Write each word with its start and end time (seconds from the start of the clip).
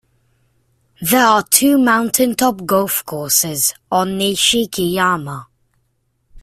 There 0.99 1.23
are 1.23 1.43
two 1.43 1.77
mountain 1.77 2.33
top 2.33 2.65
golf 2.65 3.05
courses 3.05 3.75
on 3.91 4.17
Nishiki-yama. 4.17 5.47